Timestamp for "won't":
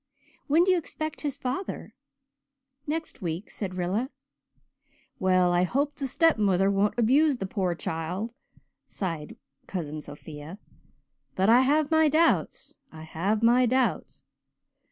6.71-6.97